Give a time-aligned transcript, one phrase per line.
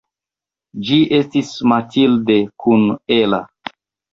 [0.87, 3.43] Ĝi estis Mathilde kun Ella.